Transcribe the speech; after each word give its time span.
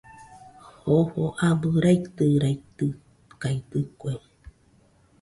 Jofo 0.83 1.23
abɨ 1.47 1.69
raitɨraitɨkaɨdɨkue. 1.83 4.13